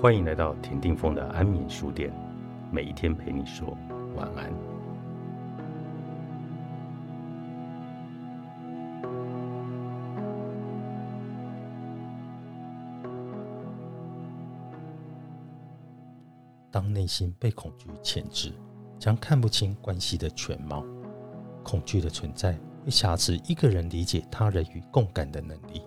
[0.00, 2.10] 欢迎来到田定峰的安眠书店，
[2.72, 3.76] 每一天陪你说
[4.16, 4.50] 晚安。
[16.70, 18.54] 当内心被恐惧牵制，
[18.98, 20.82] 将看不清关系的全貌。
[21.62, 25.82] 恐惧的存在会瑕疵一个人理解他人与共感的能力，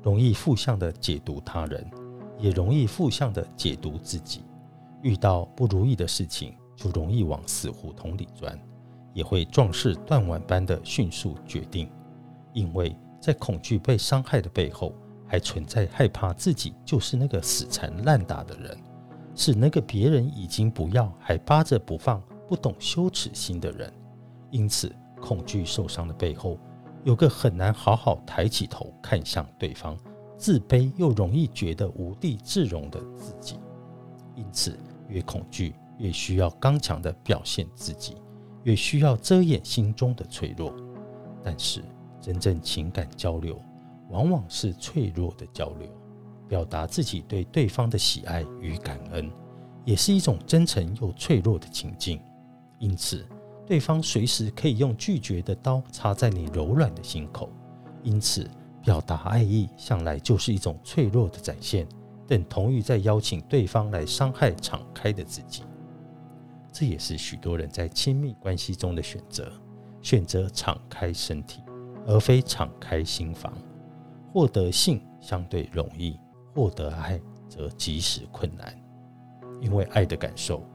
[0.00, 1.84] 容易负向的解读他人。
[2.42, 4.42] 也容易负向的解读自己，
[5.00, 8.58] 遇到不如意的事情就容易往死胡同里钻，
[9.14, 11.88] 也会壮士断腕般的迅速决定，
[12.52, 14.92] 因为在恐惧被伤害的背后，
[15.24, 18.76] 还存在害怕自己就是那个死缠烂打的人，
[19.36, 23.90] 是那个别人已经不要还扒着不放、不懂羞耻心的人。
[24.50, 26.58] 因此，恐惧受伤的背后，
[27.04, 29.96] 有个很难好好抬起头看向对方。
[30.42, 33.60] 自卑又容易觉得无地自容的自己，
[34.34, 34.76] 因此
[35.06, 38.16] 越恐惧越需要刚强的表现自己，
[38.64, 40.74] 越需要遮掩心中的脆弱。
[41.44, 41.84] 但是
[42.20, 43.56] 真正情感交流，
[44.10, 45.88] 往往是脆弱的交流，
[46.48, 49.30] 表达自己对对方的喜爱与感恩，
[49.84, 52.20] 也是一种真诚又脆弱的情境。
[52.80, 53.24] 因此，
[53.64, 57.48] 对方随时可以用拒绝的刀插在你柔软的心口。
[58.02, 58.50] 因此。
[58.82, 61.86] 表达爱意向来就是一种脆弱的展现，
[62.26, 65.62] 等同于在邀请对方来伤害敞开的自己。
[66.72, 69.52] 这也是许多人在亲密关系中的选择：
[70.00, 71.62] 选择敞开身体，
[72.06, 73.52] 而非敞开心房。
[74.32, 76.18] 获得性相对容易，
[76.54, 78.74] 获得爱则极时困难。
[79.60, 80.66] 因为爱的感受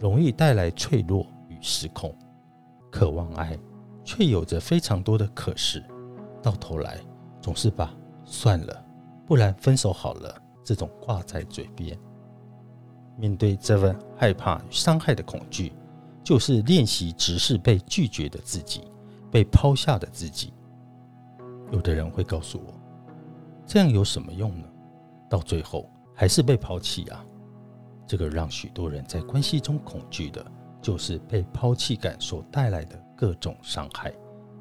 [0.00, 2.12] 容易带来脆弱与失控，
[2.90, 3.56] 渴望爱
[4.02, 5.84] 却有着非常多的可是，
[6.42, 6.98] 到头来。
[7.44, 8.86] 总是把算了，
[9.26, 10.34] 不然分手好了
[10.64, 11.94] 这种挂在嘴边。
[13.18, 15.70] 面对这份害怕与伤害的恐惧，
[16.22, 18.90] 就是练习直视被拒绝的自己，
[19.30, 20.54] 被抛下的自己。
[21.70, 22.72] 有的人会告诉我，
[23.66, 24.66] 这样有什么用呢？
[25.28, 27.22] 到最后还是被抛弃啊！
[28.06, 30.42] 这个让许多人在关系中恐惧的，
[30.80, 34.10] 就是被抛弃感所带来的各种伤害、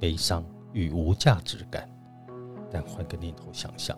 [0.02, 0.44] 悲伤
[0.74, 1.90] 与无价值感。
[2.74, 3.96] 但换个念头想想，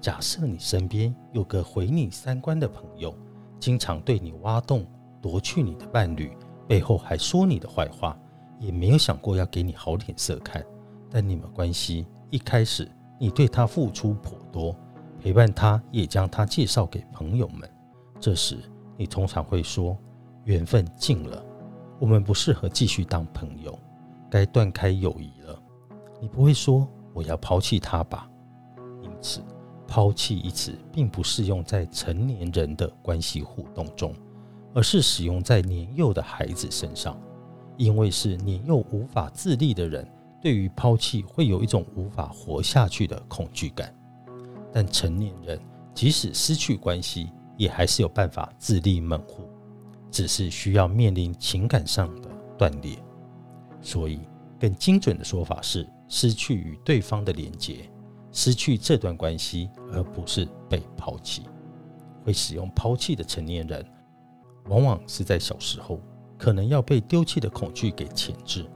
[0.00, 3.12] 假设你身边有个毁你三观的朋友，
[3.58, 4.86] 经常对你挖洞、
[5.20, 6.30] 夺去你的伴侣，
[6.68, 8.16] 背后还说你的坏话，
[8.60, 10.64] 也没有想过要给你好脸色看。
[11.10, 12.88] 但你们关系一开始，
[13.18, 14.76] 你对他付出颇多，
[15.20, 17.68] 陪伴他，也将他介绍给朋友们。
[18.20, 18.56] 这时，
[18.96, 19.98] 你通常会说
[20.46, 21.44] ：“缘分尽了，
[21.98, 23.76] 我们不适合继续当朋友，
[24.30, 25.60] 该断开友谊了。”
[26.22, 26.88] 你不会说。
[27.12, 28.28] 我要抛弃他吧。
[29.02, 29.40] 因此，
[29.86, 34.14] 抛弃一词并不适用在成年人的关系互动中，
[34.74, 37.20] 而是使用在年幼的孩子身上。
[37.76, 40.06] 因为是年幼无法自立的人，
[40.40, 43.92] 对于抛弃会有一种无法活下去的恐惧感。
[44.70, 45.58] 但成年人
[45.94, 49.48] 即使失去关系，也还是有办法自立门户，
[50.10, 52.96] 只是需要面临情感上的断裂。
[53.80, 54.20] 所以，
[54.60, 55.88] 更精准的说法是。
[56.14, 57.90] 失去与对方的连结，
[58.32, 61.44] 失去这段关系，而不是被抛弃。
[62.22, 63.82] 会使用抛弃的成年人，
[64.68, 65.98] 往往是在小时候
[66.36, 68.66] 可能要被丢弃的恐惧给牵制，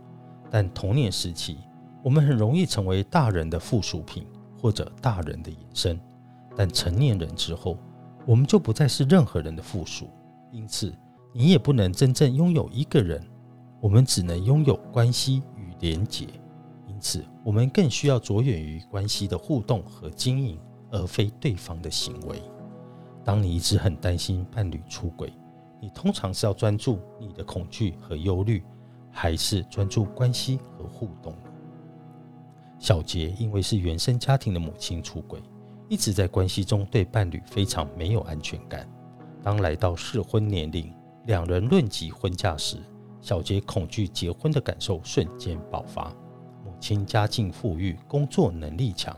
[0.51, 1.59] 但童年时期，
[2.03, 4.27] 我们很容易成为大人的附属品
[4.59, 6.01] 或者大人的延伸。
[6.57, 7.77] 但成年人之后，
[8.25, 10.09] 我们就不再是任何人的附属，
[10.53, 10.91] 因此
[11.35, 13.23] 你也不能真正拥有一个人，
[13.79, 16.27] 我们只能拥有关系与连结。
[16.97, 20.59] 因此，我们更需要着眼于关系的互动和经营，
[20.91, 22.41] 而非对方的行为。
[23.23, 25.31] 当你一直很担心伴侣出轨，
[25.79, 28.65] 你通常是要专注你的恐惧和忧虑，
[29.11, 31.51] 还是专注关系和互动呢？
[32.79, 35.39] 小杰因为是原生家庭的母亲出轨，
[35.91, 38.89] 一直在关系中对伴侣非常没有安全感。
[39.43, 40.91] 当来到适婚年龄，
[41.27, 42.79] 两人论及婚嫁时，
[43.21, 46.11] 小杰恐惧结婚的感受瞬间爆发。
[46.81, 49.17] 亲家境富裕，工作能力强，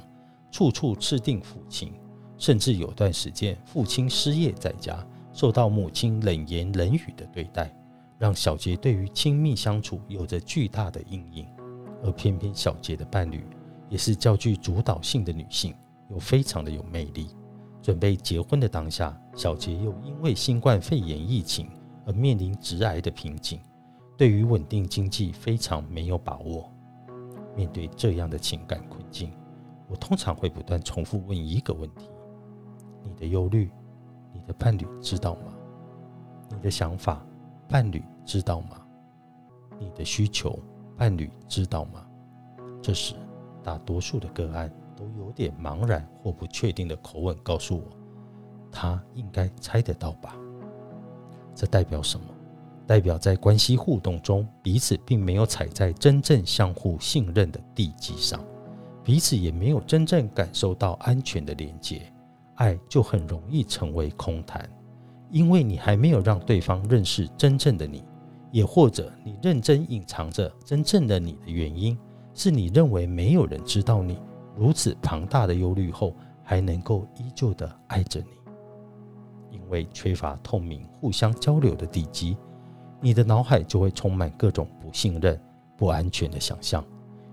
[0.50, 1.92] 处处吃定父亲，
[2.36, 7.74] 甚至有段时间父亲失业在家，受到母亲冷言冷语的对待，
[8.18, 11.46] 让小杰对于亲密相处有着巨大的阴影。
[12.02, 13.44] 而偏偏小杰的伴侣
[13.88, 15.74] 也是较具主导性的女性，
[16.10, 17.28] 又非常的有魅力。
[17.82, 21.68] 准备结婚的当下，小杰又因为新冠肺炎疫情
[22.06, 23.58] 而面临直癌的瓶颈，
[24.16, 26.70] 对于稳定经济非常没有把握。
[27.58, 29.32] 面对这样的情感困境，
[29.88, 32.08] 我通常会不断重复问一个问题：
[33.02, 33.68] 你的忧虑、
[34.32, 35.52] 你的伴侣知道吗？
[36.48, 37.20] 你的想法，
[37.68, 38.80] 伴侣知道吗？
[39.76, 40.56] 你的需求，
[40.96, 42.06] 伴侣知道吗？
[42.80, 43.16] 这时，
[43.60, 47.84] 大多数的个案都有点茫然或不确定的口吻告诉我
[48.70, 50.36] ：“他应该猜得到吧？”
[51.56, 52.26] 这代表什么？
[52.88, 58.42] 代表在关系互动中，彼此并没有踩在真正相互信任的地基上，
[59.04, 62.10] 彼此也没有真正感受到安全的连接，
[62.54, 64.66] 爱就很容易成为空谈。
[65.30, 68.02] 因为你还没有让对方认识真正的你，
[68.50, 71.94] 也或者你认真隐藏着真正的你的原因，
[72.32, 74.18] 是你认为没有人知道你
[74.56, 78.28] 如此庞大的忧虑后，还能够依旧的爱着你。
[79.50, 82.34] 因为缺乏透明、互相交流的地基。
[83.00, 85.40] 你的脑海就会充满各种不信任、
[85.76, 86.84] 不安全的想象，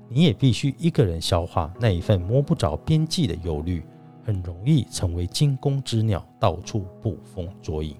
[0.08, 3.84] 你也必须一个人消化那一份摸不着边际的忧虑，
[4.24, 7.96] 很容易成为惊弓之鸟，到处捕风捉影。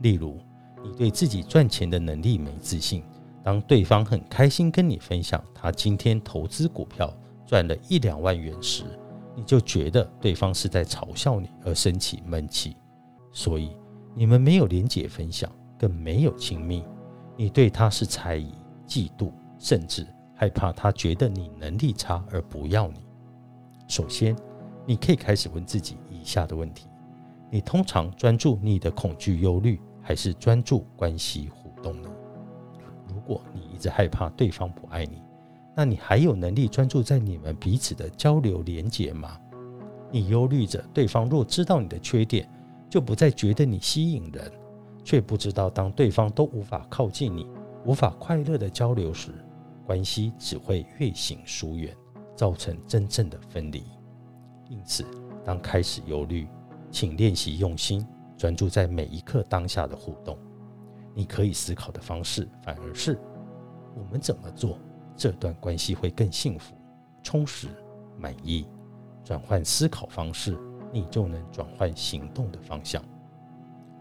[0.00, 0.38] 例如，
[0.84, 3.02] 你对自己赚钱的能力没自信，
[3.42, 7.12] 当对方很开心跟你分享他今天投资股票
[7.46, 8.84] 赚了一两万元时，
[9.34, 12.76] 你就觉得对方是在嘲笑你而生起闷气，
[13.32, 13.70] 所以
[14.14, 15.50] 你们没有连结分享。
[15.82, 16.84] 更没有亲密，
[17.36, 18.54] 你对他是猜疑、
[18.86, 23.00] 嫉妒，甚至害怕他觉得你能力差而不要你。
[23.88, 24.36] 首先，
[24.86, 26.86] 你可以开始问自己以下的问题：
[27.50, 32.08] 你通常专注你的恐惧、忧虑，还是专注关系互动呢？
[33.08, 35.20] 如果你一直害怕对方不爱你，
[35.74, 39.36] 那你还有能力专注在你们彼此的交流连结吗？
[40.12, 42.48] 你忧虑着对方若知道你的缺点，
[42.88, 44.52] 就不再觉得你吸引人。
[45.04, 47.46] 却不知道，当对方都无法靠近你、
[47.84, 49.32] 无法快乐的交流时，
[49.84, 51.94] 关系只会越行疏远，
[52.36, 53.84] 造成真正的分离。
[54.68, 55.04] 因此，
[55.44, 56.46] 当开始忧虑，
[56.90, 58.06] 请练习用心
[58.36, 60.38] 专注在每一刻当下的互动。
[61.14, 63.18] 你可以思考的方式反而是：
[63.94, 64.78] 我们怎么做
[65.16, 66.74] 这段关系会更幸福、
[67.22, 67.68] 充实、
[68.18, 68.66] 满意？
[69.24, 70.58] 转换思考方式，
[70.92, 73.02] 你就能转换行动的方向。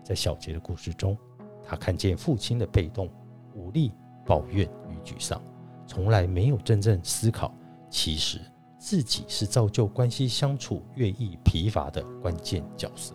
[0.03, 1.18] 在小杰的故事中，
[1.63, 3.09] 他看见父亲的被动、
[3.53, 3.92] 无力、
[4.25, 5.42] 抱怨与沮丧，
[5.86, 7.53] 从来没有真正思考，
[7.89, 8.39] 其实
[8.77, 13.13] 自己是造就关系相处越易疲乏的关键角色。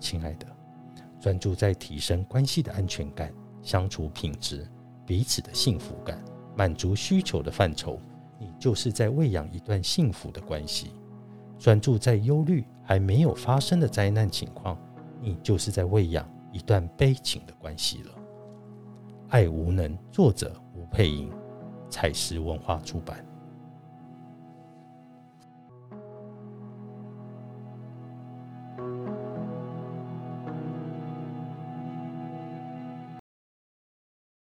[0.00, 0.46] 亲爱的，
[1.20, 3.32] 专注在提升关系的安全感、
[3.62, 4.68] 相处品质、
[5.06, 6.22] 彼此的幸福感、
[6.56, 7.98] 满足需求的范畴，
[8.38, 10.92] 你就是在喂养一段幸福的关系。
[11.58, 14.78] 专注在忧虑还没有发生的灾难情况。
[15.20, 18.10] 你就是在喂养一段悲情的关系了。
[19.28, 21.30] 爱无能，作者吴佩莹，
[21.90, 23.24] 彩石文化出版。